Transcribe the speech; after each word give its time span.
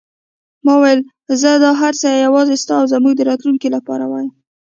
ما 0.65 0.73
وویل: 0.77 0.99
زه 1.41 1.51
دا 1.63 1.71
هر 1.81 1.93
څه 2.01 2.07
یوازې 2.25 2.55
ستا 2.63 2.73
او 2.81 2.85
زموږ 2.93 3.13
د 3.15 3.21
راتلونکې 3.29 3.67
لپاره 3.75 4.03
وایم. 4.07 4.31